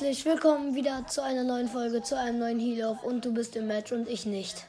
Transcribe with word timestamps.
herzlich 0.00 0.24
willkommen 0.24 0.74
wieder 0.74 1.06
zu 1.08 1.22
einer 1.22 1.44
neuen 1.44 1.68
Folge, 1.68 2.02
zu 2.02 2.18
einem 2.18 2.38
neuen 2.38 2.58
Heal 2.58 2.88
Off 2.88 3.02
und 3.02 3.22
du 3.22 3.34
bist 3.34 3.54
im 3.54 3.66
Match 3.66 3.92
und 3.92 4.08
ich 4.08 4.24
nicht. 4.24 4.64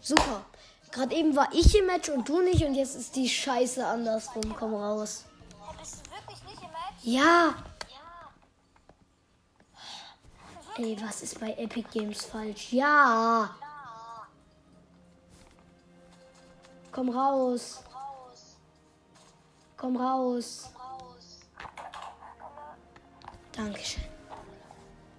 Super. 0.00 0.44
Gerade 0.92 1.12
eben 1.16 1.34
war 1.34 1.48
ich 1.52 1.76
im 1.76 1.86
Match 1.86 2.08
und 2.08 2.28
du 2.28 2.40
nicht 2.40 2.64
und 2.64 2.76
jetzt 2.76 2.94
ist 2.94 3.16
die 3.16 3.28
Scheiße 3.28 3.84
andersrum. 3.84 4.54
Komm 4.56 4.74
raus. 4.74 5.24
Bist 5.80 6.06
du 6.06 6.10
wirklich 6.12 6.40
nicht 6.44 6.62
im 6.62 6.70
Match? 6.70 7.02
Ja. 7.02 7.54
Ja. 10.76 10.76
Ey, 10.76 10.96
was 11.02 11.22
ist 11.22 11.40
bei 11.40 11.52
Epic 11.54 11.88
Games 11.92 12.24
falsch? 12.24 12.72
Ja. 12.72 13.56
Komm 16.92 17.08
raus. 17.08 17.82
Raus. 17.92 18.56
Komm 19.76 19.96
raus. 19.96 20.70
Raus. 20.76 20.83
Dankeschön. 23.56 24.02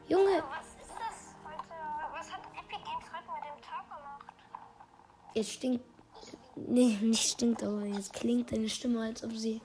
Junge, 0.09 0.43
Was 0.49 0.67
ist 0.81 0.93
das 0.99 1.35
heute? 1.45 1.69
Was 2.11 2.31
hat 2.31 2.41
Epic 2.53 2.83
Games 2.83 3.05
heute 3.13 3.31
mit 3.33 3.43
dem 3.49 3.61
Tag 3.63 3.85
gemacht? 3.87 4.33
jetzt 5.33 5.51
stinkt. 5.51 5.85
Nee, 6.55 6.97
nicht 7.01 7.31
stinkt, 7.31 7.63
aber 7.63 7.85
jetzt 7.85 8.13
klingt 8.13 8.51
deine 8.51 8.69
Stimme, 8.69 9.01
als 9.01 9.23
ob 9.23 9.31
sie. 9.37 9.61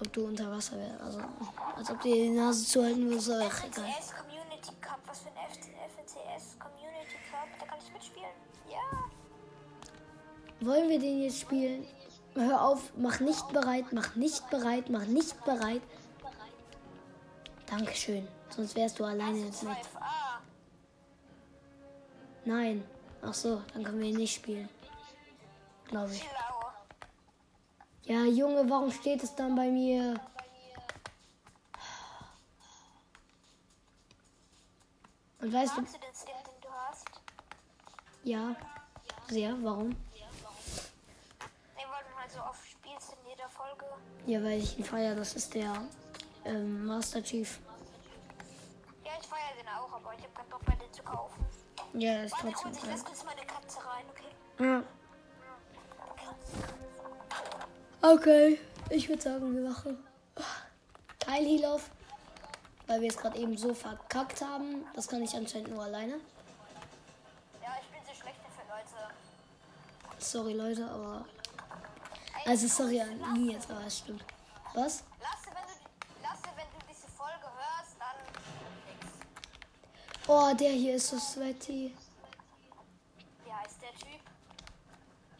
Ob 0.00 0.12
du 0.12 0.26
unter 0.26 0.50
Wasser 0.50 0.76
wärst. 0.78 1.00
Also, 1.00 1.20
als 1.76 1.90
ob 1.90 2.00
dir 2.02 2.14
die 2.14 2.30
Nase 2.30 2.66
zuhalten 2.66 3.08
würdest. 3.08 3.30
aber 3.30 3.44
egal. 3.44 3.54
Community 3.66 4.74
Cup. 4.80 4.98
Was 5.06 5.20
für 5.20 5.28
ein 5.28 5.34
FCS 5.48 6.58
Community 6.58 7.16
Cup? 7.30 7.48
Da 7.58 7.66
kann 7.66 7.78
ich 7.78 7.92
mitspielen. 7.92 8.28
Ja. 8.70 10.66
Wollen 10.66 10.88
wir 10.88 10.98
den 10.98 11.22
jetzt 11.22 11.40
spielen? 11.40 11.86
Hör 12.34 12.62
auf, 12.62 12.92
mach 12.98 13.20
nicht 13.20 13.48
bereit, 13.48 13.86
mach 13.92 14.14
nicht 14.16 14.50
bereit, 14.50 14.90
mach 14.90 15.06
nicht 15.06 15.42
bereit. 15.44 15.80
Dankeschön. 17.66 18.28
Sonst 18.50 18.76
wärst 18.76 18.98
du 18.98 19.04
alleine 19.04 19.38
jetzt 19.38 19.62
nicht. 19.62 19.80
12a. 19.80 20.38
Nein. 22.44 22.84
Ach 23.22 23.34
so, 23.34 23.60
dann 23.74 23.82
können 23.82 24.00
wir 24.00 24.08
ihn 24.08 24.16
nicht 24.16 24.36
spielen. 24.36 24.68
Glaube 25.88 26.12
ich. 26.12 26.24
Ja, 28.04 28.22
Junge, 28.24 28.68
warum 28.70 28.90
steht 28.92 29.22
es 29.24 29.34
dann 29.34 29.56
bei 29.56 29.68
mir? 29.68 30.14
Und 35.40 35.52
weißt 35.52 35.76
du, 35.76 35.82
ja, 38.22 38.56
sehr, 39.28 39.56
warum? 39.62 39.96
Ja, 44.26 44.42
weil 44.42 44.58
ich 44.58 44.78
ihn 44.78 44.84
feiere, 44.84 45.14
das 45.14 45.34
ist 45.34 45.54
der 45.54 45.82
ähm, 46.46 46.86
Master 46.86 47.22
Chief. 47.22 47.58
Ja, 49.04 49.12
ich 49.20 49.26
feiere 49.26 49.56
den 49.58 49.68
auch, 49.68 49.92
aber 49.92 50.14
ich 50.14 50.22
habe 50.24 50.32
keinen 50.34 50.48
Bock 50.50 50.66
mehr, 50.66 50.76
den 50.76 50.92
zu 50.92 51.02
kaufen. 51.02 51.46
Ja, 51.94 52.22
ist 52.22 52.32
Warte 52.32 52.46
trotzdem 52.52 52.72
ich 52.72 52.80
geil. 52.82 52.90
lasse 52.90 53.04
kurz 53.04 53.24
meine 53.24 53.42
Katze 53.46 53.78
rein, 53.78 54.04
okay? 54.10 54.64
Ja. 54.64 54.82
Okay, 58.02 58.60
ich 58.90 59.08
würde 59.08 59.22
sagen, 59.22 59.54
wir 59.54 59.68
machen 59.68 59.98
Teil 61.18 61.44
Heal-Off, 61.44 61.90
weil 62.86 63.00
wir 63.00 63.08
es 63.08 63.16
gerade 63.16 63.38
eben 63.38 63.56
so 63.56 63.74
verkackt 63.74 64.40
haben. 64.42 64.84
Das 64.94 65.08
kann 65.08 65.22
ich 65.22 65.34
anscheinend 65.34 65.70
nur 65.70 65.82
alleine. 65.82 66.14
Ja, 67.62 67.74
ich 67.80 67.88
bin 67.88 68.00
so 68.06 68.12
schlecht 68.20 68.38
für 68.54 68.68
Leute. 68.68 69.10
Sorry, 70.18 70.52
Leute, 70.52 70.88
aber. 70.88 71.24
Also, 72.44 72.68
sorry 72.68 73.00
an 73.00 73.18
ihn 73.36 73.50
jetzt, 73.50 73.68
aber 73.70 73.84
es 73.86 73.98
stimmt. 73.98 74.22
Was? 74.74 75.02
Lasse, 75.20 75.46
wenn 75.46 75.64
du, 75.66 76.22
lasse, 76.22 76.44
wenn 76.54 76.68
du 76.78 76.86
diese 76.88 77.08
Folge 77.08 77.42
hörst, 77.42 77.96
dann 77.98 78.18
nix. 78.86 79.06
Oh, 80.28 80.52
der 80.58 80.72
hier 80.72 80.96
ist 80.96 81.08
so 81.08 81.18
sweaty. 81.18 81.94
Wie 83.44 83.52
heißt 83.52 83.80
der 83.80 83.92
Typ? 83.92 84.20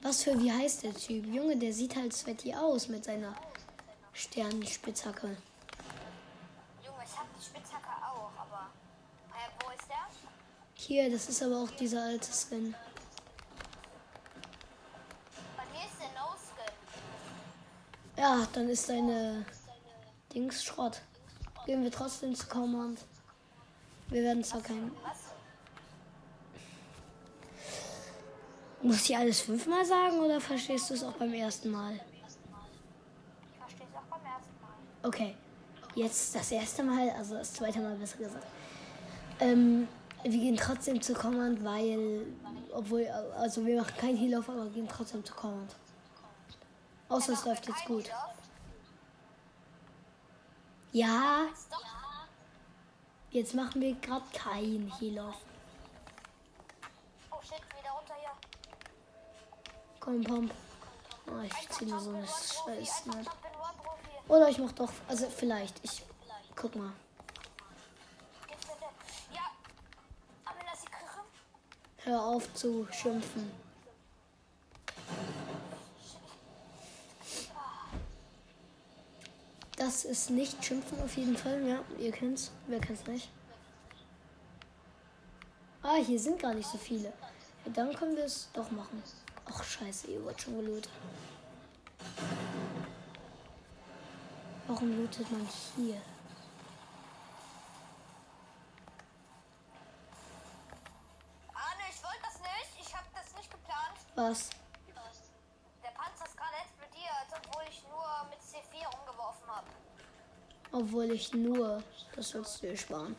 Was 0.00 0.22
für, 0.22 0.38
wie 0.38 0.52
heißt 0.52 0.84
der 0.84 0.94
Typ? 0.94 1.26
Junge, 1.26 1.56
der 1.56 1.72
sieht 1.72 1.97
halt 1.97 2.14
sweaty 2.14 2.54
aus 2.54 2.86
mit 2.86 3.04
seiner 3.04 3.34
Sternenspitzhacke. 4.12 5.36
Junge, 6.84 7.02
ich 7.04 7.19
hab 7.19 7.26
die 7.36 7.44
Spitzhacke 7.44 7.88
auch, 8.00 8.30
aber. 8.38 8.70
Äh, 9.34 9.50
wo 9.64 9.70
ist 9.72 9.88
der? 9.88 10.06
Hier, 10.75 11.10
das 11.10 11.28
ist 11.28 11.42
aber 11.42 11.64
auch 11.64 11.70
dieser 11.72 12.04
alte 12.04 12.30
Skin. 12.32 12.72
Bei 15.56 15.64
mir 15.72 15.84
ist 15.84 15.98
der 15.98 16.10
No-Skin. 16.20 16.75
Ja, 18.16 18.46
dann 18.52 18.69
ist 18.69 18.88
deine 18.88 19.44
Dings 20.32 20.62
Schrott. 20.62 21.00
Gehen 21.64 21.82
wir 21.82 21.91
trotzdem 21.91 22.36
zu 22.36 22.46
Command. 22.46 23.00
Wir 24.09 24.22
werden 24.22 24.44
zwar 24.44 24.61
kein. 24.62 24.93
Muss 28.83 29.09
ich 29.09 29.17
alles 29.17 29.41
fünfmal 29.41 29.84
sagen 29.84 30.21
oder 30.21 30.41
verstehst 30.41 30.91
du 30.91 30.94
es 30.94 31.03
auch 31.03 31.15
beim 31.15 31.33
ersten 31.34 31.71
Mal? 31.71 31.94
Ich 31.94 33.59
verstehe 33.59 33.87
es 33.91 33.97
auch 33.97 34.17
beim 34.17 34.25
ersten 34.25 34.55
Mal. 34.61 34.75
Okay. 35.03 35.34
Jetzt 35.94 36.34
das 36.34 36.53
erste 36.53 36.84
Mal, 36.84 37.11
also 37.11 37.34
das 37.37 37.55
zweite 37.55 37.81
Mal 37.81 37.97
besser 37.97 38.19
gesagt. 38.19 38.47
Ähm, 39.41 39.89
wir 40.23 40.31
gehen 40.31 40.56
trotzdem 40.56 41.00
zu 41.00 41.15
Command, 41.15 41.65
weil, 41.65 42.27
obwohl, 42.73 43.06
also 43.37 43.65
wir 43.65 43.81
machen 43.81 43.94
kein 43.99 44.17
Heal 44.17 44.38
auf, 44.38 44.49
aber 44.49 44.67
gehen 44.67 44.87
trotzdem 44.88 45.25
zu 45.25 45.34
Command. 45.34 45.75
Außer 47.09 47.33
es 47.33 47.44
läuft 47.44 47.67
jetzt 47.67 47.84
gut. 47.87 48.11
Ja, 50.93 51.47
Doch. 51.71 52.06
Jetzt 53.36 53.54
machen 53.54 53.82
wir 53.82 53.94
gerade 53.97 54.24
kein 54.32 54.91
Heal 54.98 55.19
auf. 55.19 55.36
Oh 57.30 57.36
shit, 57.42 57.60
wieder 57.78 57.91
runter 57.91 58.14
hier. 58.19 58.30
Komm, 60.00 60.24
Pump. 60.24 60.54
Oh, 61.26 61.42
ich 61.44 61.69
ziehe 61.69 61.91
nur 61.91 62.00
so 62.00 62.10
eine 62.10 62.26
Scheiße. 62.26 63.10
Ne? 63.10 63.25
Oder 64.28 64.48
ich 64.48 64.58
mach 64.58 64.72
doch, 64.72 64.91
also 65.06 65.28
vielleicht. 65.28 65.84
Ich 65.84 66.02
guck 66.54 66.75
mal. 66.76 66.92
Hör 72.04 72.22
auf 72.22 72.54
zu 72.54 72.86
schimpfen. 72.92 73.66
Das 79.76 80.06
ist 80.06 80.31
nicht 80.31 80.64
schimpfen 80.64 80.98
auf 81.03 81.14
jeden 81.16 81.37
Fall, 81.37 81.62
ja. 81.66 81.81
Ihr 81.98 82.10
kennt's. 82.10 82.50
Wer 82.66 82.81
kennt's 82.81 83.06
nicht? 83.06 83.31
Ah, 85.82 85.97
hier 85.97 86.19
sind 86.19 86.41
gar 86.41 86.54
nicht 86.54 86.69
so 86.69 86.78
viele. 86.78 87.12
Ja, 87.64 87.72
dann 87.72 87.94
können 87.94 88.16
wir 88.16 88.25
es 88.25 88.48
doch 88.54 88.70
machen. 88.70 89.03
Ach 89.44 89.62
scheiße, 89.62 90.09
ihr 90.09 90.25
wollt 90.25 90.41
schon 90.41 90.56
gelootet. 90.56 90.91
Warum 94.66 94.97
lootet 94.97 95.31
man 95.31 95.47
hier? 95.76 96.00
Arne, 101.54 101.82
ich 101.88 102.03
wollte 102.03 102.22
das 102.22 102.41
nicht. 102.41 102.88
Ich 102.88 102.94
habe 102.94 103.06
das 103.14 103.37
nicht 103.37 103.50
geplant. 103.50 103.96
Was? 104.17 104.50
Obwohl 110.78 111.11
ich 111.11 111.32
nur, 111.32 111.82
das 112.14 112.28
sollst 112.28 112.62
du 112.62 112.67
dir 112.67 112.76
sparen. 112.76 113.17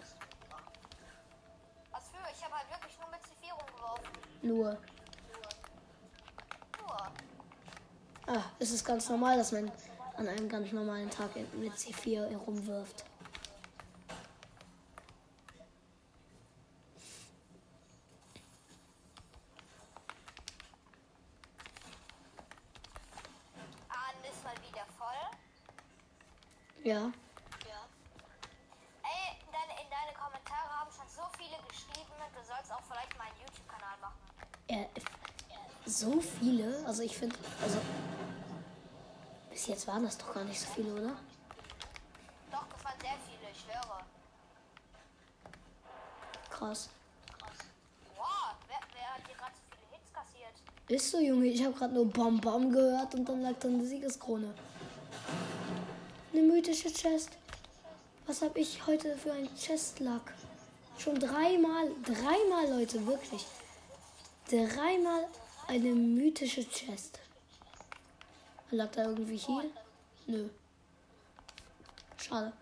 Was 1.92 2.04
für? 2.10 2.18
Ich 2.32 2.44
habe 2.44 2.54
halt 2.54 2.70
wirklich 2.70 2.96
nur 3.00 3.10
mit 3.10 3.20
C4 3.22 3.52
umgeworfen. 3.60 4.06
Nur. 4.44 4.78
Nur. 6.78 8.38
Ah, 8.38 8.44
es 8.60 8.70
ist 8.70 8.86
ganz 8.86 9.10
normal, 9.10 9.38
dass 9.38 9.52
man 9.54 9.72
an 10.18 10.28
einem 10.28 10.48
ganz 10.48 10.72
normalen 10.72 11.10
Tag 11.10 11.36
mit 11.56 11.74
C4 11.74 12.30
herumwirft. 12.30 13.04
Arne 23.90 24.28
ist 24.32 24.44
mal 24.44 24.54
wieder 24.70 24.86
voll. 24.96 25.38
Ja. 26.84 27.12
Ey, 29.04 29.40
in 29.40 29.52
deine, 29.52 29.82
in 29.82 29.90
deine 29.90 30.14
Kommentare 30.18 30.70
haben 30.80 30.92
schon 30.92 31.08
so 31.08 31.24
viele 31.38 31.58
geschrieben, 31.68 32.12
du 32.34 32.44
sollst 32.46 32.72
auch 32.72 32.82
vielleicht 32.84 33.18
mal 33.18 33.26
einen 33.26 33.40
YouTube-Kanal 33.40 33.98
machen. 34.02 34.20
Äh, 34.68 34.88
so 36.18 36.22
viele, 36.22 36.84
also 36.86 37.04
ich 37.04 37.16
finde, 37.16 37.36
also 37.62 37.78
bis 39.52 39.68
jetzt 39.68 39.88
waren 39.88 40.04
das 40.04 40.18
doch 40.18 40.34
gar 40.34 40.44
nicht 40.44 40.60
so 40.60 40.68
viele, 40.74 40.92
oder? 40.94 41.16
Doch, 42.52 42.66
das 42.74 42.84
waren 42.84 43.00
sehr 43.00 43.18
viele, 43.28 43.52
ich 43.52 43.62
schwöre. 43.62 44.00
Krass. 46.50 46.90
Wow, 48.16 48.56
wer, 48.68 48.78
wer 48.94 49.14
hat 49.14 49.28
hier 49.28 49.36
gerade 49.36 49.54
so 49.54 49.62
viele 49.70 49.86
Hits 49.92 50.12
kassiert? 50.12 50.54
Ist 50.90 51.12
so, 51.12 51.20
Junge, 51.20 51.46
ich 51.46 51.64
habe 51.64 51.74
gerade 51.74 51.94
nur 51.94 52.12
Bam 52.12 52.42
Bam 52.42 52.72
gehört 52.72 53.14
und 53.14 53.30
dann 53.30 53.44
lag 53.44 53.54
da 53.60 53.68
eine 53.68 53.86
Siegeskrone. 53.86 54.54
Eine 56.34 56.42
mythische 56.42 56.92
Chest. 56.92 57.30
Was 58.26 58.42
habe 58.42 58.60
ich 58.60 58.86
heute 58.88 59.16
für 59.18 59.34
ein 59.34 59.50
Chestlack? 59.56 60.34
Schon 60.98 61.20
dreimal, 61.20 61.92
dreimal, 62.04 62.80
Leute, 62.80 63.06
wirklich. 63.06 63.46
Dreimal 64.50 65.28
eine 65.68 65.94
mythische 65.94 66.68
Chest. 66.68 67.20
Lag 68.72 68.92
da 68.92 69.06
irgendwie 69.06 69.38
hier? 69.38 69.66
Nö. 70.26 70.50
Schade. 72.18 72.54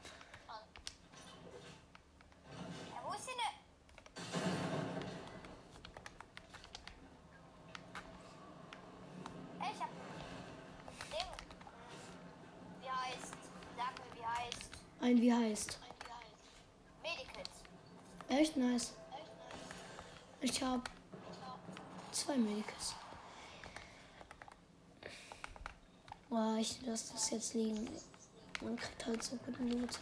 Wie 14.14 14.26
heißt? 14.26 14.70
Ein 15.02 15.22
wie 15.22 15.34
heißt. 15.34 15.80
Medikit. 17.04 17.50
Echt 18.30 18.58
nice. 18.58 18.94
Ich 20.42 20.62
habe 20.62 20.84
zwei 22.26 22.38
Medikits. 22.38 22.96
Boah, 26.28 26.58
ich 26.60 26.82
lasse 26.82 27.14
das 27.14 27.30
jetzt 27.30 27.54
liegen. 27.54 27.88
Man 28.62 28.76
kriegt 28.78 29.06
halt 29.06 29.22
so 29.22 29.36
guten 29.46 29.70
Loot. 29.70 30.00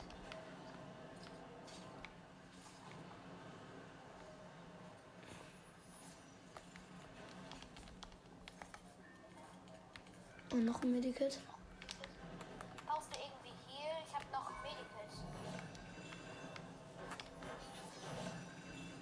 Und 10.52 10.66
noch 10.66 10.81
ein 10.81 10.94
Medikit. 10.94 11.40
Brauchst 12.86 13.10
du 13.14 13.19
irgendwie 13.19 13.52
hier? 13.68 13.90
Ich 14.08 14.14
hab 14.14 14.31
noch 14.31 14.48
ein 14.48 14.56
Medikit. 14.64 15.19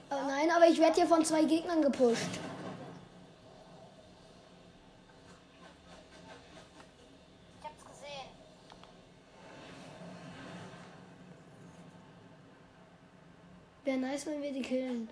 Oh 0.09 0.27
nein, 0.27 0.49
aber 0.49 0.67
ich 0.67 0.79
werde 0.79 0.95
hier 0.95 1.07
von 1.07 1.23
zwei 1.23 1.43
Gegnern 1.43 1.81
gepusht. 1.83 2.39
Ich 7.59 7.67
hab's 7.67 7.85
gesehen. 7.85 8.29
Wäre 13.83 13.90
nice, 14.01 14.25
wenn 14.25 14.41
wir 14.41 14.51
die 14.51 14.61
killen. 14.61 15.09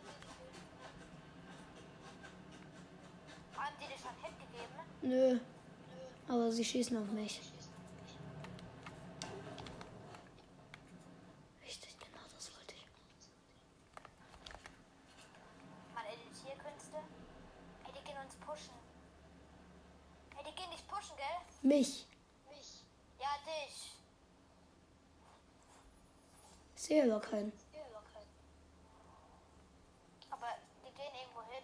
Haben 3.55 3.75
die 3.79 3.87
dir 3.87 3.97
schon 3.97 4.15
Hit 4.23 4.33
gegeben? 4.39 4.79
Nö. 5.01 5.39
Aber 6.27 6.51
sie 6.51 6.65
schießen 6.65 6.97
auf 6.97 7.09
mich. 7.11 7.39
Richtig, 11.63 11.97
genau 11.99 12.25
das 12.33 12.51
wollte 12.55 12.75
ich. 12.75 12.85
Mal 15.93 16.05
Editierkünste? 16.05 16.97
Ey, 17.85 17.91
die 17.93 18.03
gehen 18.05 18.17
uns 18.23 18.35
pushen. 18.35 18.73
Ey, 20.37 20.43
die 20.49 20.55
gehen 20.55 20.71
dich 20.71 20.87
pushen, 20.87 21.15
gell? 21.15 21.69
Mich. 21.69 22.07
Mich. 22.49 22.83
Ja, 23.19 23.37
dich. 23.45 23.93
Ich 26.75 26.81
sehe 26.81 27.03
aber 27.03 27.21
keinen. 27.21 27.51
Aber 30.31 30.55
die 30.85 30.93
gehen 30.95 31.13
irgendwo 31.21 31.41
hin. 31.51 31.63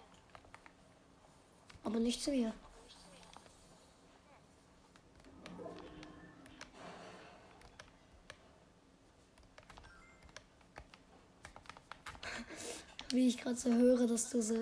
Aber 1.85 1.99
nicht 1.99 2.21
zu 2.21 2.31
mir. 2.31 2.53
Wie 13.11 13.27
ich 13.27 13.37
gerade 13.37 13.55
so 13.55 13.71
höre, 13.71 14.07
dass 14.07 14.29
du 14.31 14.41
so. 14.41 14.55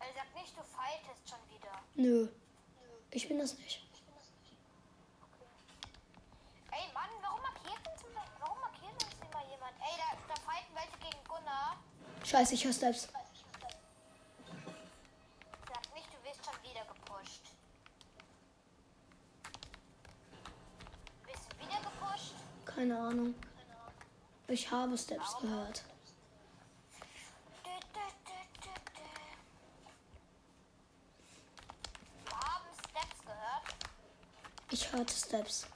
Ey, 0.00 0.12
sag 0.14 0.34
nicht, 0.34 0.56
du 0.56 0.62
fightest 0.62 1.28
schon 1.28 1.38
wieder. 1.50 1.72
Nö. 1.94 2.28
Ich 3.10 3.26
bin 3.26 3.38
das 3.38 3.56
nicht. 3.58 3.82
Ey, 6.70 6.92
Mann, 6.94 7.10
warum 7.22 7.40
markiert 7.42 7.78
uns, 7.88 8.04
warum 8.38 8.60
markiert 8.60 8.92
uns 9.02 9.14
immer 9.20 9.42
jemand? 9.50 9.74
Ey, 9.80 9.96
da, 9.98 10.16
da 10.28 10.34
fighten 10.40 10.74
welche 10.74 10.98
gegen 10.98 11.24
Gunnar. 11.24 11.76
Scheiße, 12.48 12.54
ich 12.54 12.64
höre 12.64 12.72
Steps. 12.72 13.08
Sag 15.66 15.94
nicht, 15.94 16.08
du 16.08 16.24
wirst 16.24 16.42
schon 16.46 16.54
wieder 16.62 16.82
gepusht. 16.86 17.42
Wirst 21.26 21.52
du 21.52 21.58
wieder 21.58 21.78
gepusht? 21.80 22.34
Keine 22.64 22.98
Ahnung. 22.98 23.34
Ich 24.46 24.70
habe 24.70 24.96
Steps 24.96 25.36
gehört. 25.42 25.84
Ich 34.70 34.92
hörte 34.92 35.12
Steps. 35.12 35.66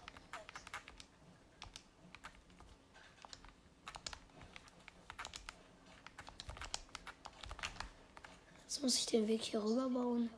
Jetzt 8.82 8.94
muss 8.94 8.98
ich 8.98 9.06
den 9.06 9.28
Weg 9.28 9.42
hier 9.42 9.62
rüber 9.62 9.88
bauen. 9.88 10.28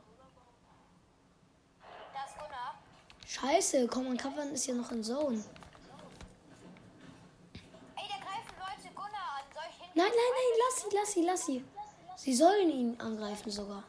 Da 2.13 2.25
ist 2.25 2.37
Gunnar. 2.37 2.75
Scheiße, 3.25 3.87
Common 3.87 4.15
Covern 4.17 4.49
ist 4.49 4.67
ja 4.67 4.75
noch 4.75 4.91
in 4.91 5.03
Zone. 5.03 5.43
Ey, 7.95 8.03
da 8.07 8.23
greifen 8.23 8.53
Leute 8.59 8.93
Gunnar 8.93 9.39
an. 9.39 9.45
Soll? 9.51 9.63
Nein, 9.95 10.11
nein, 10.11 10.31
nein, 10.35 10.59
lass 10.59 10.79
sie, 10.79 10.95
lass 10.95 11.11
sie, 11.11 11.23
lass 11.23 11.45
sie. 11.47 11.65
Sie 12.17 12.35
sollen 12.35 12.69
ihn 12.69 13.01
angreifen 13.01 13.49
sogar. 13.49 13.83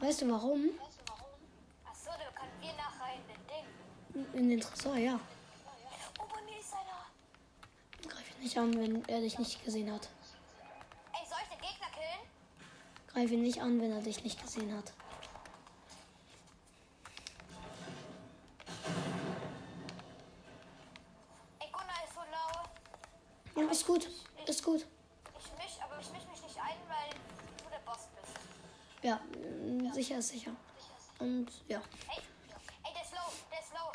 Weißt 0.00 0.20
du 0.20 0.30
warum? 0.30 0.68
Achso, 1.86 2.10
dann 2.10 2.34
können 2.34 2.52
wir 2.60 2.74
nachher 2.74 3.14
in 3.14 3.22
den 3.26 4.26
Ding. 4.26 4.34
In 4.34 4.50
den 4.50 4.60
Tresor, 4.60 4.98
ja. 4.98 5.18
Oh, 6.18 6.26
bei 6.30 6.42
mir 6.42 6.60
ist 6.60 6.74
einer. 6.74 8.12
Greif 8.12 8.30
ihn 8.36 8.42
nicht 8.42 8.58
an, 8.58 8.78
wenn 8.78 9.02
er 9.08 9.20
dich 9.20 9.38
nicht 9.38 9.64
gesehen 9.64 9.90
hat. 9.90 10.10
Ey, 11.12 11.26
soll 11.28 11.38
ich 11.42 11.48
den 11.48 11.60
Gegner 11.60 11.90
killen? 11.92 12.22
Greif 13.12 13.30
ihn 13.32 13.42
nicht 13.42 13.60
an, 13.60 13.80
wenn 13.80 13.90
er 13.92 14.00
dich 14.02 14.22
nicht 14.22 14.40
gesehen 14.40 14.76
hat. 14.76 14.92
Ey, 21.58 21.68
Gunnar 21.72 22.04
ist 22.04 22.14
so 22.14 22.20
lau. 22.20 23.62
Ja, 23.62 23.70
ist 23.70 23.86
gut, 23.86 24.08
ist 24.46 24.64
gut. 24.64 24.86
Ich 25.38 25.52
misch, 25.58 25.76
aber 25.82 25.98
ich 26.00 26.10
misch 26.12 26.26
mich 26.30 26.42
nicht 26.42 26.56
ein, 26.58 26.78
weil 26.88 27.10
du 27.58 27.70
der 27.70 27.78
Boss 27.84 28.08
bist. 28.14 28.38
Ja, 29.02 29.16
mm, 29.16 29.92
sicher 29.92 30.18
ist 30.18 30.28
sicher. 30.28 30.52
Und 31.18 31.48
ja, 31.68 31.78
Ey, 32.14 32.22
ey, 32.84 32.92
der 32.94 33.02
ist 33.02 33.12
low, 33.12 33.32
der 33.50 33.60
ist 33.60 33.72
low. 33.72 33.92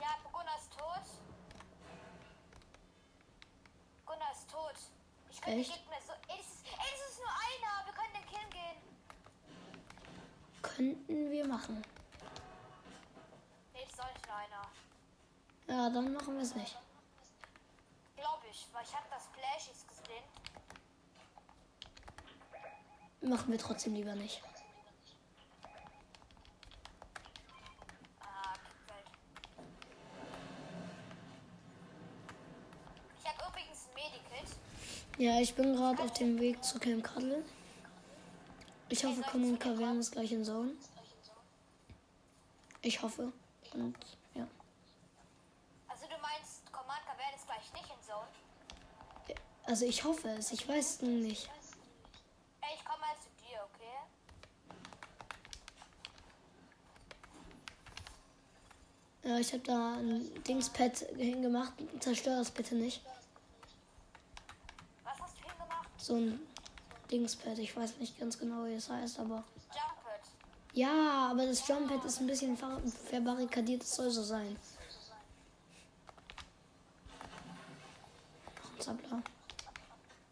Ja, 0.00 0.16
Gunnar 0.32 0.56
ist 0.58 0.72
tot. 0.72 1.04
Gunnar 4.06 4.32
ist 4.32 4.48
tot. 4.50 4.74
Ich 5.30 5.40
kann 5.40 5.52
Echt? 5.52 5.72
Gegner 5.72 5.96
so. 6.06 6.12
Ey 6.32 6.38
das, 6.38 6.46
ist, 6.46 6.64
ey, 6.64 6.90
das 6.92 7.10
ist 7.10 7.18
nur 7.18 7.28
einer. 7.28 7.86
Wir 7.86 7.92
können 7.92 8.14
den 8.14 8.26
killen 8.26 8.50
gehen. 8.50 8.78
Könnten 10.78 11.30
wir 11.32 11.44
machen. 11.44 11.82
Nee, 13.74 13.80
das 13.84 13.96
soll 13.96 14.06
nicht 14.12 14.26
nur 14.28 14.36
einer. 14.36 14.62
Ja, 15.66 15.90
dann 15.90 16.12
machen 16.12 16.36
wir 16.36 16.42
es 16.42 16.54
nicht. 16.54 16.78
Glaube 18.14 18.44
ich, 18.48 18.68
weil 18.72 18.84
ich 18.84 18.94
habe 18.94 19.06
das 19.10 19.26
Flashies 19.26 19.84
gesehen. 19.88 20.24
Machen 23.28 23.50
wir 23.50 23.58
trotzdem 23.58 23.94
lieber 23.94 24.14
nicht. 24.14 24.40
Ah. 28.20 28.54
Ich 33.18 33.28
habe 33.28 33.50
übrigens 33.50 33.88
ein 33.88 33.94
Medikit. 33.94 34.56
Ja, 35.18 35.40
ich 35.40 35.52
bin 35.56 35.74
gerade 35.74 36.00
auf 36.04 36.12
dem 36.12 36.38
Weg 36.38 36.62
zu 36.62 36.78
Camp 36.78 37.02
Cuddle. 37.02 37.42
Ich 38.90 39.04
hoffe, 39.04 39.20
Common 39.22 39.58
Cavern 39.58 39.98
ist 40.00 40.12
gleich 40.12 40.32
in 40.32 40.44
Zone. 40.44 40.72
Ich 42.80 43.02
hoffe. 43.02 43.32
Und 43.74 43.96
ja. 44.34 44.46
Also 45.88 46.06
du 46.06 46.16
meinst, 46.22 46.72
Command 46.72 47.00
Cavern 47.04 47.34
ist 47.36 47.46
gleich 47.46 47.72
nicht 47.72 47.90
in 47.90 48.02
Zone? 48.06 48.28
Also 49.64 49.84
ich 49.84 50.02
hoffe 50.04 50.30
es. 50.30 50.52
Ich 50.52 50.66
weiß 50.66 50.94
es 50.94 51.02
nicht. 51.02 51.50
Ich 52.74 52.84
komme 52.84 53.00
mal 53.00 53.14
zu 53.20 53.28
dir, 53.44 53.68
okay? 53.74 53.98
Ja, 59.24 59.38
ich 59.38 59.52
habe 59.52 59.62
da 59.64 59.96
ein 59.96 60.42
Dingspad 60.44 60.98
hingemacht. 61.16 61.74
Zerstör 62.00 62.38
das 62.38 62.50
bitte 62.50 62.74
nicht. 62.74 63.02
Was 65.04 65.20
hast 65.20 65.36
du 65.36 65.42
hingemacht? 65.42 65.88
So 65.98 66.14
ein 66.14 66.47
Dingspad. 67.10 67.58
Ich 67.58 67.76
weiß 67.76 67.96
nicht 67.98 68.18
ganz 68.18 68.38
genau, 68.38 68.64
wie 68.66 68.74
es 68.74 68.88
heißt, 68.88 69.18
aber. 69.20 69.44
Ja, 70.74 71.28
aber 71.30 71.46
das 71.46 71.66
Jumppad 71.66 72.04
ist 72.04 72.20
ein 72.20 72.26
bisschen 72.26 72.56
ver 72.56 72.80
verbarrikadiert. 73.08 73.82
Das 73.82 73.96
soll 73.96 74.10
so 74.10 74.22
sein. 74.22 74.56
Ein 78.74 78.80
Zappler. 78.80 79.22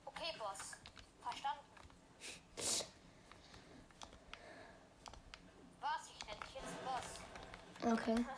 Okay, 0.04 0.32
Boss. 0.38 0.76
Verstanden. 1.22 1.64
Was? 5.80 6.08
Ich 6.12 6.26
nenne 6.26 6.40
dich 6.44 6.54
jetzt 6.54 6.74
Boss. 6.84 7.06
Okay. 7.92 8.24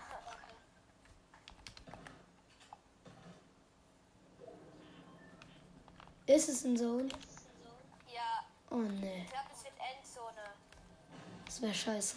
Ist 6.27 6.49
es 6.49 6.65
ein 6.65 6.77
Zone? 6.77 7.09
Oh 8.71 8.77
nee, 8.77 9.23
ich 9.25 9.31
glaube, 9.31 9.49
es 9.55 9.65
wird 9.65 9.75
Endzone. 9.79 10.43
das 11.47 11.63
wäre 11.63 11.75
scheiße. 11.75 12.17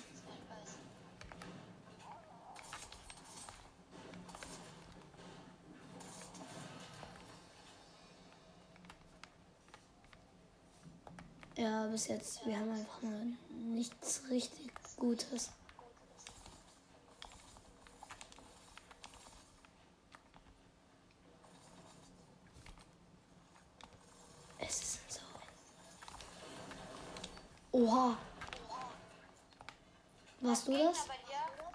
Ja, 11.57 11.85
bis 11.87 12.07
jetzt, 12.07 12.45
wir 12.45 12.57
haben 12.57 12.71
einfach 12.71 13.01
nur 13.03 13.21
nichts 13.51 14.23
richtig 14.29 14.71
Gutes. 14.97 15.51
Es 24.59 24.81
ist 24.81 25.11
so. 25.11 25.19
Oha. 27.81 28.15
Warst 30.41 30.67
du 30.67 30.71
das? 30.77 31.07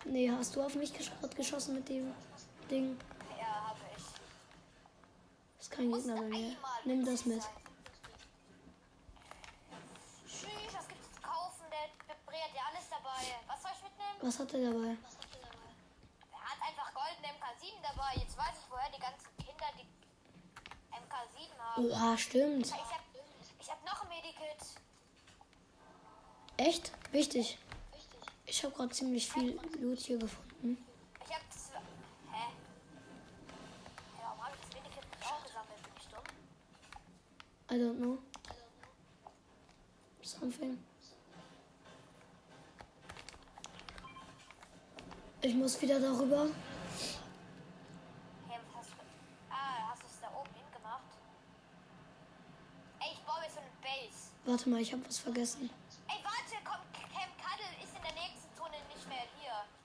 Nee, 0.04 0.30
hast 0.30 0.54
du 0.54 0.62
auf 0.62 0.75
mich 0.76 0.92
gesch 0.92 1.10
geschossen 1.34 1.75
mit 1.75 1.88
dem 1.88 2.14
Ding? 2.70 2.96
Ja, 3.36 3.68
habe 3.68 3.80
ich. 3.96 4.04
Ist 5.60 5.70
kein 5.70 5.90
Gegner 5.90 6.14
bei 6.14 6.28
mir. 6.28 6.56
Nimm 6.84 7.04
das 7.04 7.26
mit. 7.26 7.42
Tschüss, 10.28 10.46
was 10.72 10.86
gibt's 10.86 11.12
zu 11.12 11.20
kaufen? 11.22 11.64
Der 11.72 12.14
Bre 12.25 12.36
hat 12.36 12.54
ja 12.54 12.62
alles 12.70 12.88
dabei. 12.88 13.22
Was 13.48 13.62
soll 13.62 13.72
ich 13.75 13.82
mitnehmen? 13.82 14.18
Was 14.20 14.38
hat 14.38 14.54
er 14.54 14.70
dabei? 14.70 14.96
Er 16.30 16.42
hat 16.50 16.60
einfach 16.68 16.94
goldene 16.94 17.34
MK7 17.34 17.82
dabei. 17.82 18.14
Jetzt 18.14 18.38
weiß 18.38 18.54
ich, 18.62 18.70
woher 18.70 18.90
die 18.94 19.00
ganzen 19.00 19.28
Kinder 19.38 19.66
die 19.75 19.86
MK7 20.94 21.58
haben. 21.58 21.90
Oha, 21.90 22.16
stimmt. 22.16 22.66
Ich 22.66 22.72
hab, 22.72 23.02
ich 23.58 23.70
hab 23.70 23.84
noch 23.84 24.02
ein 24.02 24.08
Medikit. 24.08 24.86
Echt? 26.56 26.92
Wichtig. 27.12 27.58
Ich 28.46 28.64
habe 28.64 28.75
gerade 28.75 28.90
ziemlich 28.90 29.28
viel 29.28 29.58
Loot 29.80 29.98
hier 29.98 30.18
gefunden. 30.18 30.78
Ich 31.26 31.34
hab 31.34 31.42
zwei. 31.52 31.78
Hä? 32.32 32.46
Hä, 34.16 34.22
warum 34.22 34.42
habe 34.44 34.54
ich 34.54 34.60
das 34.60 34.82
Medikit 34.82 35.04
nicht 35.10 35.26
auch 35.26 35.42
gesammelt? 35.44 35.82
Bin 35.82 35.92
ich 35.98 36.08
dumm? 36.08 36.22
I 37.70 37.75
don't 37.75 37.98
know. 37.98 38.18
Something. 40.22 40.78
Ich 45.42 45.54
muss 45.54 45.80
wieder 45.82 46.00
darüber. 46.00 46.46
Hä, 46.46 46.50
was 48.48 48.76
hast 48.76 48.90
du. 48.90 48.96
Ah, 49.50 49.90
hast 49.90 50.02
du 50.02 50.06
es 50.06 50.20
da 50.20 50.28
oben 50.28 50.50
hingemacht? 50.54 51.02
Ey, 53.00 53.12
ich 53.12 53.20
baue 53.20 53.42
jetzt 53.42 53.54
so 53.54 53.60
eine 53.60 53.70
Base. 53.82 54.30
Warte 54.46 54.68
mal, 54.70 54.80
ich 54.80 54.92
habe 54.92 55.06
was 55.06 55.18
vergessen. 55.18 55.70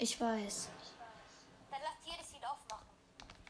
Ich 0.01 0.19
weiß. 0.19 0.67
Dann 1.69 1.79
lass 1.79 2.03
dir 2.03 2.17
das 2.19 2.31
Lied 2.31 2.41
aufmachen. 2.43 2.87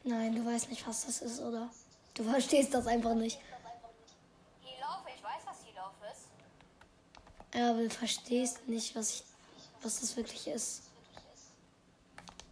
Nein, 0.03 0.35
du 0.35 0.45
weißt 0.45 0.69
nicht, 0.69 0.85
was 0.85 1.05
das 1.05 1.21
ist, 1.21 1.39
oder? 1.39 1.69
Du 2.13 2.25
verstehst 2.25 2.73
das 2.73 2.87
einfach 2.87 3.13
nicht. 3.13 3.39
Hilauf, 4.61 4.99
ich 5.07 5.23
weiß, 5.23 5.43
was 5.45 5.63
Hilauf 5.63 5.93
ist. 6.11 7.55
Ja, 7.55 7.69
aber 7.69 7.83
du 7.83 7.89
verstehst 7.89 8.67
nicht, 8.67 8.93
was 8.97 9.13
ich, 9.13 9.23
was 9.81 10.01
das 10.01 10.17
wirklich 10.17 10.45
ist. 10.45 10.81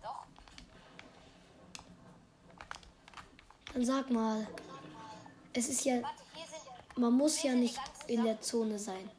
Doch. 0.01 0.23
Dann 3.73 3.85
sag 3.85 4.09
mal. 4.09 4.47
Es 5.51 5.67
ist 5.67 5.83
ja, 5.83 5.95
hier 5.95 6.09
man 6.95 7.11
muss 7.11 7.43
ja 7.43 7.51
nicht 7.51 7.77
in 8.07 8.23
der 8.23 8.39
Zone 8.39 8.79
sein. 8.79 9.11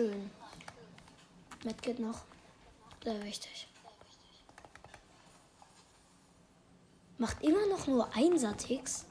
Schön. 0.00 0.30
Mit 1.64 1.82
geht 1.82 1.98
noch. 1.98 2.22
Sehr 3.04 3.22
wichtig. 3.22 3.68
Macht 7.18 7.42
immer 7.42 7.66
noch 7.66 7.86
nur 7.86 8.08
Einser-Ticks. 8.14 9.04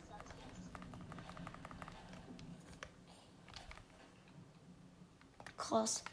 Krass. 5.58 6.04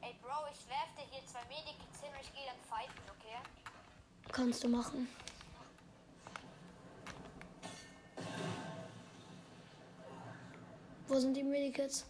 Ey, 0.00 0.14
Bro, 0.22 0.46
ich 0.50 0.66
werf 0.66 0.88
dir 0.96 1.04
hier 1.10 1.26
zwei 1.26 1.44
Medikits 1.48 2.00
hin 2.00 2.10
und 2.14 2.20
ich 2.22 2.32
gehe 2.32 2.46
dann 2.46 2.60
fighten, 2.66 3.02
okay? 3.10 3.36
Kannst 4.32 4.64
du 4.64 4.68
machen. 4.68 5.08
Wo 11.06 11.18
sind 11.18 11.34
die 11.34 11.42
Medikits? 11.42 12.06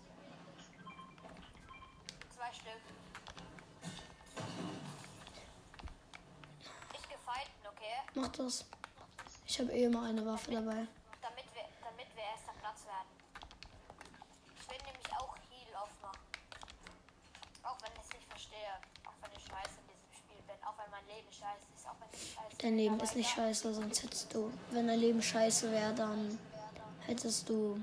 Mach 8.15 8.29
das. 8.29 8.65
Ich 9.45 9.59
habe 9.59 9.73
eh 9.73 9.85
immer 9.85 10.05
eine 10.05 10.25
Waffe 10.25 10.53
dabei. 10.53 10.87
Damit 11.21 11.47
wir, 11.53 11.67
damit 11.83 12.07
wir 12.15 12.23
erster 12.23 12.55
Platz 12.61 12.87
werden. 12.87 13.11
Ich 14.55 14.71
will 14.71 14.79
nämlich 14.87 15.13
auch 15.19 15.35
Heal 15.51 15.75
aufmachen. 15.75 16.21
Auch 17.65 17.77
wenn 17.83 17.93
ich 17.99 18.07
es 18.07 18.15
nicht 18.15 18.29
verstehe. 18.29 18.79
Auch 19.05 19.19
wenn 19.21 19.33
ich 19.37 19.43
scheiße 19.43 19.81
in 19.83 19.87
diesem 19.91 20.13
Spiel 20.15 20.43
bin. 20.47 20.55
Auch 20.63 20.79
wenn 20.79 20.91
mein 20.93 21.07
Leben 21.09 21.27
scheiße 21.33 21.67
ist. 21.75 21.87
Auch 21.89 21.99
wenn 21.99 22.09
ich 22.13 22.35
scheiße 22.35 22.57
Dein. 22.59 22.77
Leben 22.77 23.01
ist 23.01 23.17
nicht 23.17 23.31
scheiße, 23.31 23.75
sonst 23.75 24.03
hättest 24.05 24.33
du, 24.33 24.53
wenn 24.71 24.87
dein 24.87 25.01
Leben 25.01 25.21
scheiße 25.21 25.73
wäre, 25.73 25.93
dann 25.93 26.39
hättest 27.07 27.49
du, 27.49 27.81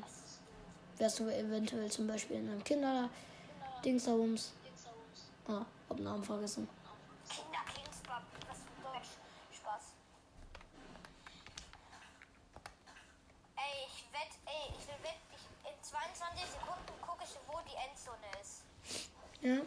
wärst 0.98 1.20
du 1.20 1.28
eventuell 1.28 1.92
zum 1.92 2.08
Beispiel 2.08 2.38
in 2.38 2.50
einem 2.50 2.64
Kinder-Dingsabums. 2.64 4.54
Ah, 5.52 5.66
hab 5.90 6.00
Namen 6.00 6.24
vergessen. 6.24 6.66
Spaß. 9.52 9.84
Ey, 13.58 13.86
ich 13.86 14.06
wett, 14.14 14.32
ey, 14.46 14.72
ich 14.80 14.88
will 14.88 15.04
wett, 15.04 15.20
ich, 15.36 15.44
in 15.68 15.76
22 15.84 16.56
Sekunden 16.56 17.02
gucke 17.02 17.26
ich, 17.26 17.36
wo 17.52 17.60
die 17.68 17.76
Endzone 17.76 18.32
ist. 18.40 18.64
Ja? 19.42 19.60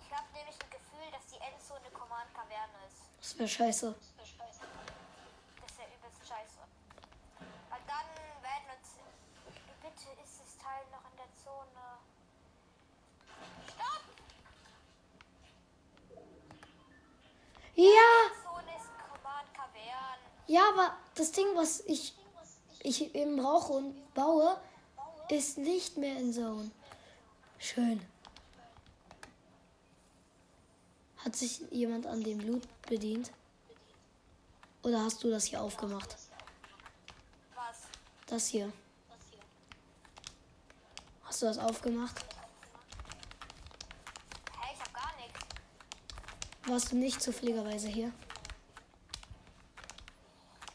Ich 0.00 0.08
habe 0.16 0.28
nämlich 0.32 0.56
ein 0.56 0.70
Gefühl, 0.70 1.10
dass 1.12 1.26
die 1.28 1.40
Endzone 1.44 1.90
Command 1.92 2.32
Kaverne 2.32 2.80
ist. 2.88 3.12
Das 3.20 3.36
wäre 3.36 3.48
scheiße. 3.48 3.94
Das 4.16 4.24
ist 4.24 4.38
ja 5.76 5.84
übelst 5.84 6.24
scheiße. 6.24 6.64
Weil 7.68 7.82
dann 7.84 8.08
werden 8.40 8.72
uns. 8.72 8.96
Bitte 9.84 10.08
ist 10.24 10.40
das 10.40 10.56
Teil 10.56 10.88
noch 10.96 11.04
in 11.12 11.16
der 11.20 11.28
Zone. 11.44 11.97
Ja! 17.78 18.30
Ja, 20.48 20.68
aber 20.70 20.96
das 21.14 21.30
Ding, 21.30 21.46
was 21.54 21.80
ich, 21.80 22.12
ich 22.80 23.14
eben 23.14 23.36
brauche 23.36 23.74
und 23.74 24.14
baue, 24.14 24.58
ist 25.28 25.58
nicht 25.58 25.96
mehr 25.96 26.16
in 26.16 26.32
Zone. 26.32 26.70
Schön. 27.58 28.04
Hat 31.18 31.36
sich 31.36 31.60
jemand 31.70 32.06
an 32.08 32.24
dem 32.24 32.40
Loot 32.40 32.62
bedient? 32.88 33.30
Oder 34.82 35.04
hast 35.04 35.22
du 35.22 35.30
das 35.30 35.44
hier 35.44 35.62
aufgemacht? 35.62 36.16
Was? 37.54 37.76
Das 38.26 38.48
hier. 38.48 38.72
Hast 41.22 41.42
du 41.42 41.46
das 41.46 41.58
aufgemacht? 41.58 42.24
Warst 46.68 46.92
du 46.92 46.96
nicht 46.96 47.22
zufälligerweise 47.22 47.88
hier? 47.88 48.12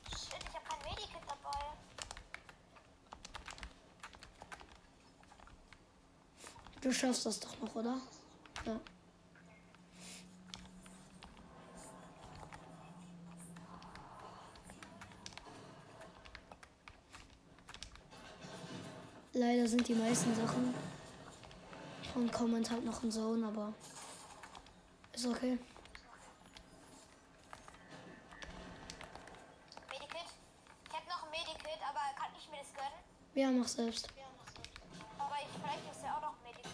Shit, 0.09 0.39
ich 0.41 0.55
hab 0.55 0.67
kein 0.67 0.89
Medikit 0.89 1.21
dabei. 1.27 1.59
Du 6.81 6.91
schaffst 6.91 7.27
das 7.27 7.39
doch 7.39 7.59
noch, 7.59 7.75
oder? 7.75 8.01
Ja. 8.65 8.79
Leider 19.33 19.67
sind 19.67 19.87
die 19.87 19.93
meisten 19.93 20.35
Sachen 20.35 20.73
von 22.11 22.31
Comment 22.31 22.71
halt 22.71 22.83
noch 22.83 23.03
in 23.03 23.11
Zone, 23.11 23.45
aber 23.45 23.73
ist 25.13 25.27
okay. 25.27 25.59
Ja, 33.35 33.49
mach 33.49 33.67
selbst. 33.67 34.07
Aber 35.17 35.35
ich 35.41 35.47
vielleicht 35.59 35.91
ist 35.91 36.03
ja 36.03 36.17
auch 36.17 36.21
noch 36.21 36.33
ein 36.33 36.43
Medikit. 36.45 36.71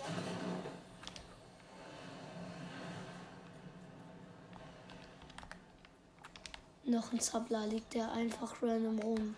Noch 6.84 7.14
ein 7.14 7.20
Zappler 7.22 7.66
liegt 7.66 7.94
der 7.94 8.12
einfach 8.12 8.62
random 8.62 9.00
rum. 9.00 9.36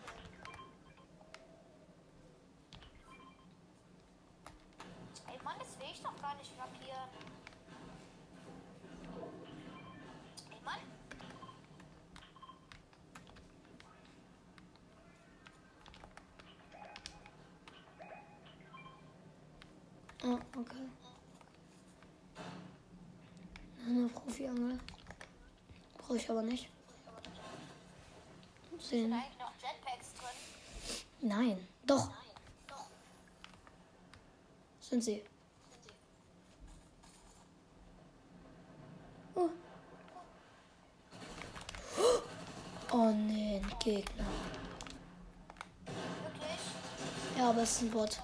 Profi-Angel. 24.12 24.80
Brauche 25.98 26.18
ich 26.18 26.30
aber 26.30 26.42
nicht. 26.42 26.70
Sehen. 28.80 29.14
eigentlich 29.14 29.38
noch 29.40 29.54
Jetpacks 29.62 30.14
drin? 30.14 31.30
Nein. 31.30 31.68
Doch. 31.86 32.10
Sind 34.80 35.04
sie. 35.04 35.24
Oh. 39.36 39.50
Oh 42.92 43.12
nee, 43.12 43.62
ein 43.64 43.80
Gegner. 43.80 44.26
Wirklich? 45.86 47.38
Ja, 47.38 47.50
aber 47.50 47.62
es 47.62 47.72
ist 47.72 47.82
ein 47.84 47.92
Bot. 47.92 48.20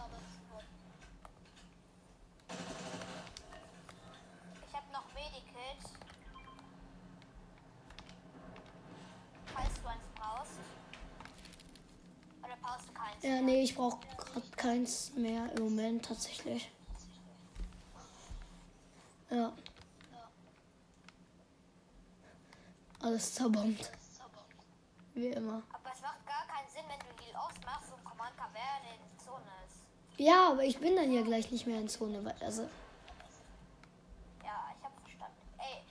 Keins 14.78 15.12
mehr 15.16 15.52
im 15.56 15.64
Moment 15.64 16.06
tatsächlich. 16.06 16.70
Ja. 19.30 19.52
Alles 23.02 23.34
zerbombt. 23.34 23.92
Wie 25.16 25.28
immer. 25.28 25.64
Aber 25.74 25.92
es 25.94 26.02
macht 26.02 26.26
gar 26.28 26.46
keinen 26.48 26.70
Sinn, 26.70 26.84
wenn 26.88 27.00
du 27.00 27.24
Heal 27.24 27.36
ausmachst 27.36 27.92
und 27.92 28.04
Command 28.04 28.38
Caverne 28.38 28.94
in 28.94 29.20
Zone 29.20 29.42
ist. 29.66 29.82
Ja, 30.20 30.52
aber 30.52 30.64
ich 30.64 30.78
bin 30.80 30.96
dann 30.96 31.12
ja 31.12 31.22
gleich 31.24 31.52
nicht 31.52 31.66
mehr 31.66 31.80
in 31.80 31.90
Zone. 31.90 32.24
weil- 32.24 32.36
Also, 32.42 32.64
Ja, 34.44 34.72
ich 34.78 34.84
habe 34.84 34.94
verstanden. 35.02 35.36
Ey, 35.58 35.82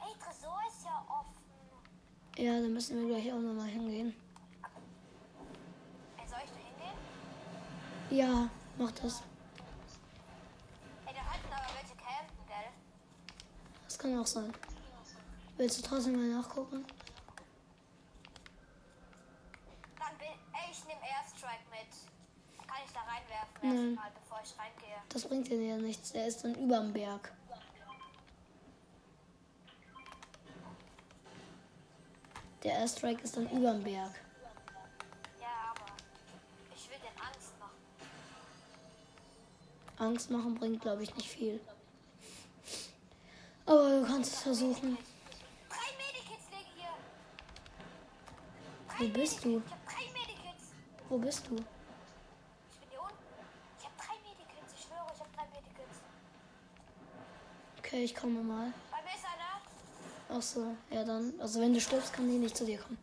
ey, 0.00 0.18
Tresor 0.18 0.60
ist 0.68 0.84
ja 0.84 1.02
offen. 1.08 1.34
ja, 2.36 2.52
dann 2.60 2.72
müssen 2.74 3.00
wir 3.00 3.08
gleich 3.08 3.32
auch 3.32 3.38
nochmal 3.40 3.68
hingehen. 3.68 4.14
Ey, 6.18 6.28
soll 6.28 6.38
ich 6.44 6.50
da 6.50 6.56
hingehen? 6.58 6.98
Ja, 8.10 8.48
mach 8.78 8.90
das. 8.92 9.22
Ey, 11.06 11.14
da 11.14 11.30
halten 11.30 11.52
aber 11.52 11.74
welche 11.74 11.94
campen, 11.94 12.46
gell? 12.46 12.72
Das 13.84 13.98
kann 13.98 14.18
auch 14.18 14.26
sein. 14.26 14.52
Willst 15.58 15.78
du 15.78 15.82
trotzdem 15.82 16.16
mal 16.16 16.40
nachgucken? 16.40 16.86
Dann 19.98 20.18
bin 20.18 20.28
ey, 20.28 20.70
ich 20.70 20.84
nehme 20.86 21.00
Airstrike 21.02 21.68
mit. 21.70 22.66
Kann 22.66 22.78
ich 22.86 22.92
da 22.92 23.00
reinwerfen 23.00 23.60
Nein. 23.62 23.88
erstmal, 23.88 24.10
bevor 24.22 24.40
ich 24.42 24.58
reingehe. 24.58 24.96
Das 25.10 25.24
bringt 25.26 25.48
dir 25.48 25.60
ja 25.60 25.76
nichts. 25.76 26.12
Er 26.12 26.26
ist 26.28 26.44
dann 26.44 26.54
überm 26.54 26.92
Berg. 26.92 27.32
Der 32.62 32.72
Airstrike 32.72 33.22
ist 33.22 33.36
dann 33.36 33.50
überm 33.50 33.82
Berg. 33.84 34.12
Angst 39.98 40.30
machen 40.30 40.54
bringt, 40.54 40.82
glaube 40.82 41.02
ich, 41.02 41.14
nicht 41.16 41.28
viel. 41.28 41.60
Aber 43.66 44.00
du 44.00 44.06
kannst 44.06 44.34
es 44.34 44.42
versuchen. 44.42 44.96
Wo 48.98 49.08
bist 49.08 49.44
du? 49.44 49.62
Wo 51.08 51.18
bist 51.18 51.46
du? 51.48 51.54
Ich 51.54 52.78
bin 52.80 52.88
hier 52.90 53.00
unten. 53.00 53.14
Ich 53.78 53.84
habe 53.84 53.94
drei 53.96 54.14
Medikits. 54.28 54.74
Ich 54.76 54.84
schwöre, 54.84 55.06
ich 55.14 55.20
habe 55.20 55.30
drei 55.36 55.46
Medikits. 55.46 55.98
Okay, 57.78 58.04
ich 58.04 58.14
komme 58.14 58.42
mal. 58.42 58.72
Ach 60.30 60.42
so, 60.42 60.76
ja 60.90 61.04
dann. 61.04 61.32
Also 61.40 61.60
wenn 61.60 61.72
du 61.72 61.80
stirbst, 61.80 62.12
kann 62.12 62.28
die 62.28 62.38
nicht 62.38 62.56
zu 62.56 62.66
dir 62.66 62.78
kommen. 62.78 62.98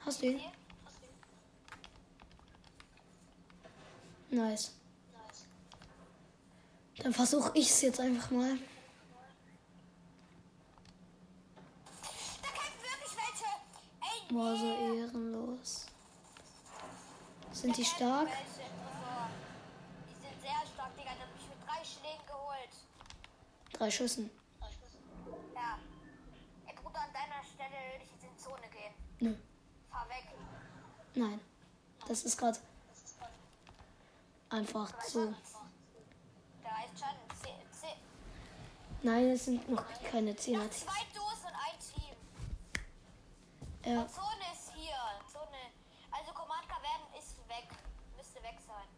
Hast 0.00 0.22
du 0.22 0.26
ihn? 0.26 0.40
Nice. 4.34 4.72
Dann 6.98 7.12
versuche 7.14 7.52
ich 7.54 7.70
es 7.70 7.82
jetzt 7.82 8.00
einfach 8.00 8.32
mal. 8.32 8.58
Da 12.42 12.48
kämpfen 12.48 12.82
wirklich 12.82 13.16
welche. 13.16 13.44
Ey, 14.02 14.34
Boah, 14.34 14.56
so 14.56 14.66
ehrenlos. 14.66 15.86
Sind 17.52 17.76
die 17.76 17.84
stark? 17.84 18.26
Die 18.26 18.32
sind 20.14 20.40
sehr 20.40 20.62
stark, 20.74 20.96
Digga. 20.96 21.12
Die 21.14 21.20
hab 21.20 21.28
ich 21.38 21.48
mit 21.48 21.58
drei 21.64 21.84
Schlägen 21.84 22.26
geholt. 22.26 22.74
Drei 23.72 23.90
Schüssen. 23.90 24.30
Ja. 25.54 25.78
Ey, 26.66 26.74
Bruder, 26.82 27.02
an 27.02 27.12
deiner 27.12 27.44
Stelle 27.44 27.92
würde 27.92 28.04
ich 28.04 28.10
jetzt 28.10 28.24
in 28.24 28.36
Zone 28.36 28.68
gehen. 28.72 28.94
Nö. 29.20 29.36
Fahr 29.92 30.08
weg. 30.08 30.26
Nein. 31.14 31.40
Das 32.08 32.24
ist 32.24 32.36
gerade 32.36 32.58
einfach 34.50 34.98
zu. 35.04 35.34
Nein, 39.02 39.30
es 39.30 39.44
sind 39.44 39.68
noch 39.68 39.84
keine 40.10 40.34
Zehner. 40.34 40.64
noch 40.64 40.70
zwei 40.70 41.04
Duos 41.12 41.40
und 41.42 41.52
ein 41.52 41.78
Team. 41.78 42.16
Ja, 43.84 44.06
Zone 44.08 44.44
ist 44.52 44.72
hier. 44.74 44.94
Zone. 45.30 45.60
Also 46.10 46.32
Command 46.32 46.66
Cavern 46.66 47.02
ist 47.18 47.36
weg. 47.48 47.66
Müsste 48.16 48.42
weg 48.42 48.56
sein. 48.66 48.88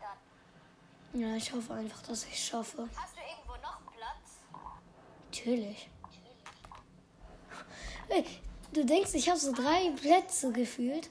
Dann. 0.00 1.20
ja, 1.20 1.36
ich 1.36 1.52
hoffe 1.52 1.74
einfach, 1.74 2.00
dass 2.02 2.24
ich 2.24 2.32
es 2.32 2.46
schaffe. 2.46 2.88
Hast 2.96 3.14
du 3.14 3.20
irgendwo 3.20 3.56
noch 3.56 3.80
Platz? 3.92 4.38
Natürlich. 5.26 5.90
Hey, 8.08 8.24
du 8.72 8.86
denkst, 8.86 9.12
ich 9.14 9.28
habe 9.28 9.38
so 9.38 9.52
drei 9.52 9.90
Plätze 10.00 10.50
gefühlt? 10.50 11.10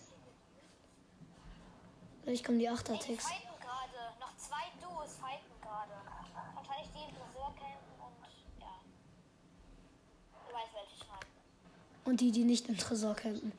Vielleicht 2.23 2.43
kommen 2.43 2.57
die 2.57 2.65
Ey, 2.65 2.71
die 2.71 2.75
Achterticks. 2.79 3.23
fighten 3.27 3.59
gerade. 3.61 4.15
Noch 4.19 4.35
zwei 4.37 4.63
Duos 4.81 5.13
fighten 5.21 5.61
gerade. 5.61 5.93
Wahrscheinlich 6.55 6.89
die 6.91 7.03
im 7.03 7.15
Tresor 7.15 7.53
campen 7.53 7.99
und 7.99 8.15
ja. 8.59 8.79
Du 10.47 10.53
weißt, 10.55 10.73
welche 10.73 10.95
ich 10.95 11.07
meine. 11.07 11.25
Und 12.05 12.21
die, 12.21 12.31
die 12.31 12.43
nicht 12.43 12.67
im 12.69 12.77
Tresor 12.77 13.15
campen. 13.15 13.51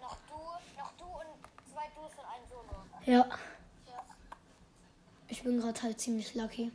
Noch 0.00 0.16
du, 0.28 0.34
noch 0.78 0.92
du 0.98 1.04
und 1.04 1.72
zwei 1.72 1.88
Duos 1.94 2.10
und 2.18 2.26
ein 2.26 2.48
Solo. 2.48 2.84
Ja, 3.06 3.12
Ja. 3.86 4.04
ich 5.28 5.42
bin 5.42 5.60
gerade 5.60 5.80
halt 5.82 6.00
ziemlich 6.00 6.34
lucky. 6.34 6.72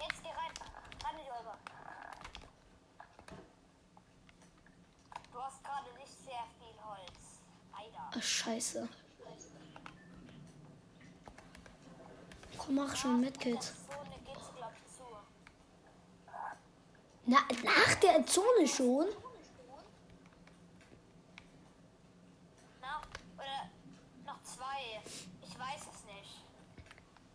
Jetzt 0.00 0.22
geh 0.22 0.28
rein. 0.28 0.52
Rein 1.04 1.18
in 1.18 1.24
die 1.24 1.30
Olga. 1.30 1.56
Du 5.32 5.38
hast 5.40 5.62
gerade 5.62 5.92
nicht 5.98 6.12
sehr 6.24 6.44
viel 6.58 6.74
Holz. 6.84 7.40
Ach, 8.14 8.22
scheiße. 8.22 8.88
Komm, 12.58 12.74
mach 12.74 12.94
schon 12.96 13.20
Medkit. 13.20 13.62
Zone 13.62 13.81
Na, 17.32 17.38
nach 17.64 17.94
der 17.94 18.26
Zone 18.26 18.68
schon? 18.68 19.06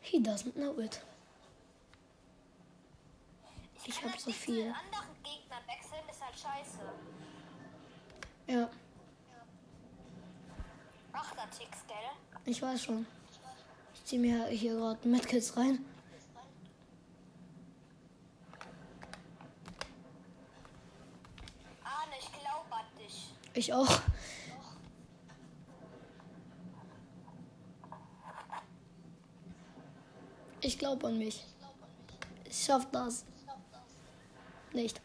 He 0.02 0.20
doesn't 0.20 0.54
know 0.54 0.78
it. 0.80 1.02
Ich, 3.76 3.88
ich 3.90 4.04
hab 4.04 4.20
so 4.20 4.32
viel. 4.32 4.68
Wechseln, 5.66 6.08
ist 6.10 6.22
halt 6.24 6.36
ja. 8.48 8.60
ja. 8.60 8.70
Ach, 11.12 11.34
Ticks, 11.58 11.80
ich 12.46 12.62
weiß 12.62 12.84
schon. 12.84 13.08
Ich 13.96 14.06
zieh 14.06 14.20
mir 14.20 14.46
hier 14.46 14.76
gerade 14.76 15.08
Medkits 15.08 15.58
rein. 15.58 15.84
Ich 23.58 23.74
auch. 23.74 24.02
Ich 30.62 30.78
glaube 30.78 31.08
an 31.08 31.18
mich. 31.18 31.44
Ich 32.46 32.64
schaff 32.66 32.86
das. 32.92 33.26
Nicht. 34.74 35.02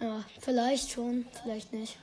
Ja, 0.00 0.22
vielleicht 0.38 0.90
schon, 0.90 1.24
vielleicht 1.42 1.72
nicht. 1.72 1.96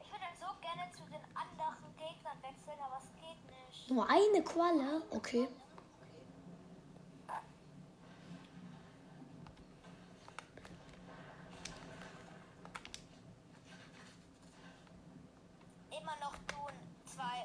Ich 0.00 0.10
würde 0.10 0.26
so 0.40 0.46
gerne 0.60 0.90
zu 0.90 1.04
den 1.04 1.22
anderen 1.36 1.76
Gegnern 1.96 2.38
wechseln, 2.42 2.78
aber 2.84 2.98
es 2.98 3.08
geht 3.20 3.68
nicht. 3.68 3.88
Nur 3.88 4.08
eine 4.10 4.42
Qualle? 4.42 5.02
Okay. 5.10 5.46
Immer 15.90 16.16
noch 16.20 16.34
du 16.48 16.56
und 16.56 17.08
zwei, 17.08 17.44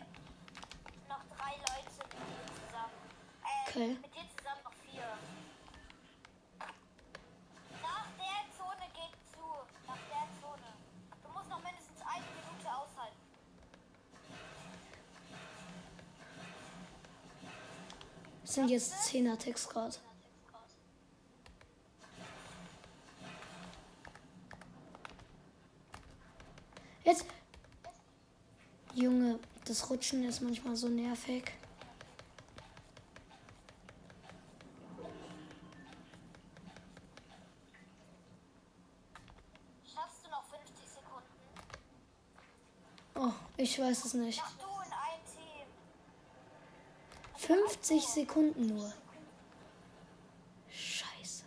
noch 1.08 1.24
drei 1.38 1.54
Leute 1.58 1.92
mit 2.02 2.14
dir 2.14 2.46
zusammen. 2.66 2.98
Äh, 3.44 3.67
Okay. 3.78 3.90
mit 3.90 4.16
dir 4.16 4.24
zusammen 4.36 4.64
noch 4.64 4.74
vier. 4.74 5.04
Nach 7.80 8.08
der 8.18 8.40
Zone 8.58 8.88
geht 8.92 9.14
zu. 9.32 9.46
Nach 9.86 10.00
der 10.10 10.28
Zone. 10.42 10.74
Du 11.22 11.30
musst 11.30 11.48
noch 11.48 11.64
mindestens 11.64 12.02
eine 12.02 12.26
Minute 12.26 12.76
aushalten. 12.76 13.22
Es 18.44 18.54
sind 18.56 18.70
jetzt 18.72 18.94
10er 18.94 19.38
Text 19.38 19.70
gerade. 19.70 19.96
Jetzt. 27.04 27.26
Junge, 28.96 29.38
das 29.66 29.88
Rutschen 29.88 30.24
ist 30.24 30.42
manchmal 30.42 30.76
so 30.76 30.90
nervig. 30.90 31.44
Ich 43.58 43.80
weiß 43.80 44.06
es 44.06 44.14
nicht. 44.14 44.40
Mach 44.40 44.52
du 44.58 44.66
in 44.86 44.94
ein 44.94 45.22
Team. 45.36 45.68
50 47.36 48.08
Sekunden 48.08 48.68
nur. 48.68 48.94
Scheiße. 50.70 51.44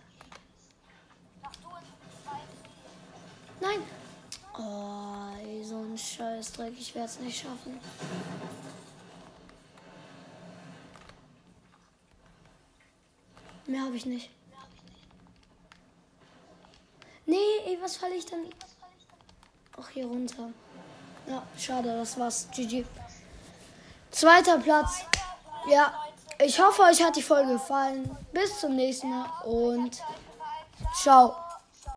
Nein. 3.60 3.82
Oh, 4.58 5.64
so 5.64 5.78
ein 5.78 5.96
Scheißdreck. 5.96 6.74
Ich 6.78 6.94
werde 6.94 7.08
es 7.08 7.20
nicht 7.20 7.40
schaffen. 7.40 7.80
Mehr 13.66 13.82
habe 13.82 13.94
ich 13.94 14.04
nicht. 14.04 14.30
Nee, 17.24 17.36
ey, 17.66 17.78
was 17.80 17.96
falle 17.96 18.16
ich 18.16 18.26
dann? 18.26 18.46
Ach, 19.78 19.88
hier 19.90 20.06
runter. 20.06 20.52
Ja, 21.30 21.42
schade, 21.56 21.96
das 21.96 22.18
war's. 22.18 22.48
GG. 22.52 22.84
Zweiter 24.10 24.58
Platz. 24.58 25.04
Ja, 25.70 25.94
ich 26.44 26.60
hoffe, 26.60 26.82
euch 26.82 27.00
hat 27.04 27.14
die 27.14 27.22
Folge 27.22 27.52
gefallen. 27.52 28.10
Bis 28.32 28.58
zum 28.58 28.74
nächsten 28.74 29.10
Mal 29.10 29.28
und 29.44 30.02
ciao. 31.00 31.36